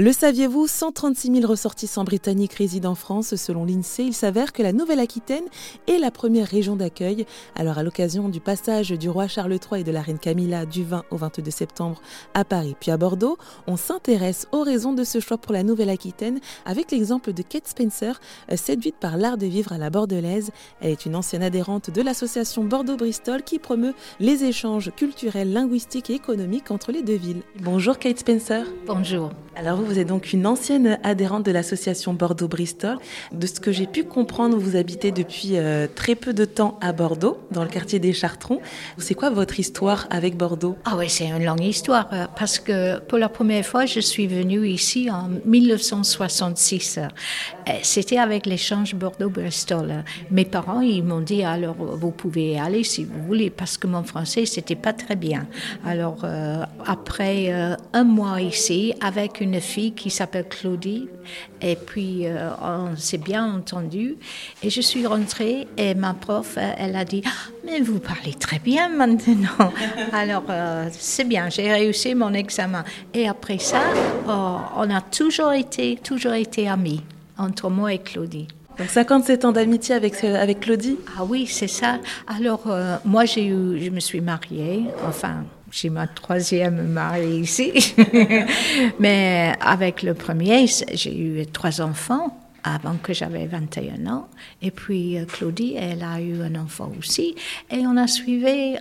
[0.00, 4.04] Le saviez-vous 136 000 ressortissants britanniques résident en France selon l'INSEE.
[4.04, 5.42] Il s'avère que la Nouvelle-Aquitaine
[5.88, 7.26] est la première région d'accueil.
[7.56, 10.84] Alors à l'occasion du passage du roi Charles III et de la reine Camilla du
[10.84, 12.00] 20 au 22 septembre
[12.32, 16.38] à Paris puis à Bordeaux, on s'intéresse aux raisons de ce choix pour la Nouvelle-Aquitaine
[16.64, 18.20] avec l'exemple de Kate Spencer,
[18.52, 20.52] euh, séduite par l'art de vivre à la bordelaise.
[20.80, 26.14] Elle est une ancienne adhérente de l'association Bordeaux-Bristol qui promeut les échanges culturels, linguistiques et
[26.14, 27.42] économiques entre les deux villes.
[27.60, 28.64] Bonjour Kate Spencer.
[28.86, 29.32] Bonjour.
[29.58, 32.98] Alors vous, vous êtes donc une ancienne adhérente de l'association Bordeaux-Bristol.
[33.32, 36.92] De ce que j'ai pu comprendre, vous habitez depuis euh, très peu de temps à
[36.92, 38.60] Bordeaux, dans le quartier des Chartrons.
[38.98, 40.76] C'est quoi votre histoire avec Bordeaux?
[40.84, 44.26] Ah oui, c'est une longue histoire euh, parce que pour la première fois, je suis
[44.26, 46.98] venue ici en 1966.
[46.98, 50.04] Euh, c'était avec l'échange Bordeaux-Bristol.
[50.30, 54.04] Mes parents, ils m'ont dit alors vous pouvez aller si vous voulez parce que mon
[54.04, 55.46] français c'était pas très bien.
[55.84, 56.24] Alors
[56.86, 57.52] après
[57.92, 61.08] un mois ici avec une une fille qui s'appelle Claudie.
[61.62, 64.16] Et puis, euh, on s'est bien entendu.
[64.62, 68.34] Et je suis rentrée et ma prof, euh, elle a dit ah, Mais vous parlez
[68.34, 69.72] très bien maintenant.
[70.12, 72.84] Alors, euh, c'est bien, j'ai réussi mon examen.
[73.14, 73.82] Et après ça,
[74.28, 77.02] oh, on a toujours été, toujours été amis
[77.36, 78.48] entre moi et Claudie.
[78.78, 80.98] Donc 57 ans d'amitié avec, avec Claudie?
[81.16, 81.98] Ah oui, c'est ça.
[82.26, 82.62] Alors,
[83.04, 87.94] moi, j'ai eu, je me suis mariée, enfin, j'ai ma troisième mari ici.
[89.00, 94.28] Mais avec le premier, j'ai eu trois enfants avant que j'avais 21 ans.
[94.62, 97.34] Et puis euh, Claudie, elle a eu un enfant aussi.
[97.70, 98.76] Et on a suivi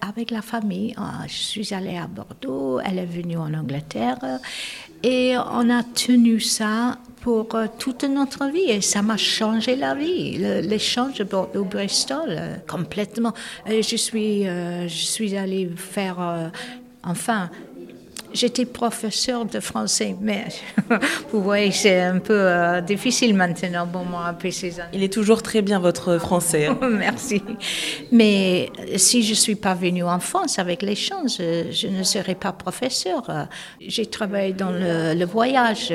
[0.00, 0.94] avec la famille.
[0.96, 4.18] Ah, je suis allée à Bordeaux, elle est venue en Angleterre.
[5.02, 9.94] Et on a tenu ça pour euh, toute notre vie et ça m'a changé la
[9.94, 10.38] vie.
[10.38, 13.32] L'échange Bordeaux-Bristol, euh, complètement.
[13.66, 16.50] je suis, je suis allée faire,
[17.02, 17.50] enfin,
[18.32, 20.44] J'étais professeur de français, mais
[21.32, 24.90] vous voyez, c'est un peu euh, difficile maintenant pour moi après ces années.
[24.92, 26.66] Il est toujours très bien votre français.
[26.66, 26.78] Hein.
[26.90, 27.42] Merci.
[28.12, 32.52] Mais si je suis pas venue en France avec les chances, je ne serais pas
[32.52, 33.48] professeur.
[33.80, 35.92] J'ai travaillé dans le, le voyage.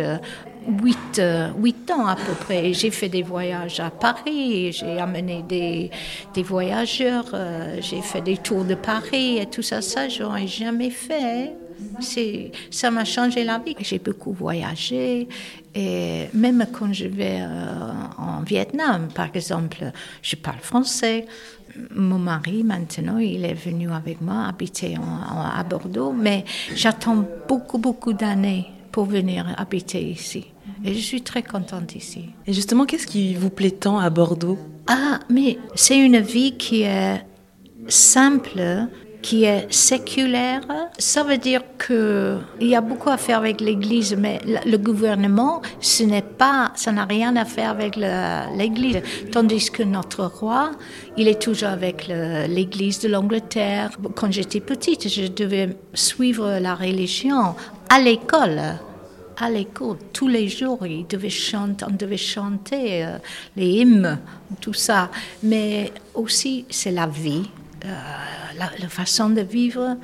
[0.67, 1.21] 8,
[1.57, 2.73] 8 ans à peu près.
[2.73, 5.91] J'ai fait des voyages à Paris, j'ai amené des,
[6.33, 10.89] des voyageurs, euh, j'ai fait des tours de Paris et tout ça, ça, j'aurais jamais
[10.89, 11.51] fait
[12.71, 13.75] ça m'a changé la vie.
[13.79, 15.27] J'ai beaucoup voyagé
[15.73, 21.25] et même quand je vais euh, en Vietnam, par exemple, je parle français.
[21.93, 28.13] Mon mari, maintenant, il est venu avec moi habiter à Bordeaux, mais j'attends beaucoup, beaucoup
[28.13, 30.54] d'années pour venir habiter ici.
[30.85, 32.25] Et je suis très contente ici.
[32.46, 34.59] Et justement, qu'est-ce qui vous plaît tant à Bordeaux?
[34.88, 37.25] Ah, mais c'est une vie qui est
[37.88, 38.88] simple,
[39.23, 40.62] qui est séculaire.
[41.00, 46.03] Ça veut dire qu'il y a beaucoup à faire avec l'Église, mais le gouvernement, ce
[46.03, 49.02] n'est pas, ça n'a rien à faire avec l'Église.
[49.31, 50.69] Tandis que notre roi,
[51.17, 53.90] il est toujours avec l'Église de l'Angleterre.
[54.13, 57.56] Quand j'étais petite, je devais suivre la religion
[57.90, 58.62] à l'école
[59.38, 60.79] à l'école, tous les jours,
[61.29, 63.18] chanter, on devait chanter euh,
[63.56, 64.19] les hymnes,
[64.62, 65.09] tout ça.
[65.44, 67.50] Mais aussi, c'est la vie.
[67.85, 67.90] Euh,
[68.57, 69.97] la, façon de vivre,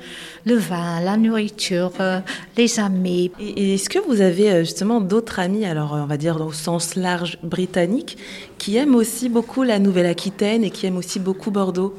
[0.44, 2.20] le vin, la nourriture, euh,
[2.56, 3.32] les amis.
[3.40, 7.38] Et, est-ce que vous avez justement d'autres amis, alors on va dire au sens large
[7.42, 8.18] britannique,
[8.58, 11.94] qui aiment aussi beaucoup la Nouvelle-Aquitaine et qui aiment aussi beaucoup Bordeaux?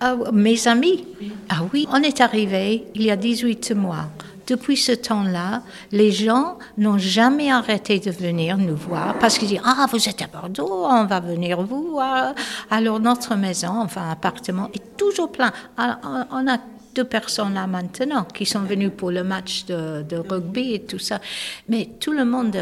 [0.00, 1.04] Ah, Mes amis?
[1.48, 4.08] Ah oui, on est arrivé il y a 18 mois.
[4.50, 5.62] Depuis ce temps-là,
[5.92, 10.22] les gens n'ont jamais arrêté de venir nous voir parce qu'ils disent Ah, vous êtes
[10.22, 12.34] à Bordeaux, on va venir vous voir.
[12.68, 15.52] Alors, notre maison, enfin, appartement, est toujours plein.
[15.78, 16.58] on a
[16.94, 21.20] deux personnes là maintenant qui sont venues pour le match de, rugby et tout ça.
[21.68, 22.56] Mais tout le monde,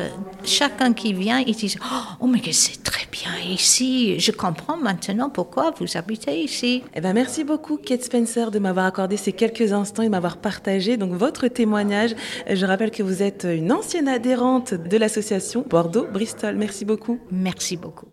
[0.44, 1.78] chacun qui vient, ils disent
[2.20, 4.18] Oh, mais c'est très bien ici.
[4.20, 6.82] Je comprends maintenant pourquoi vous habitez ici.
[6.94, 10.96] Eh ben, merci beaucoup, Kate Spencer, de m'avoir accordé ces quelques instants et m'avoir partagé
[10.96, 11.48] donc votre
[12.48, 16.56] Je rappelle que vous êtes une ancienne adhérente de l'association Bordeaux-Bristol.
[16.56, 17.18] Merci beaucoup.
[17.30, 18.08] Merci beaucoup.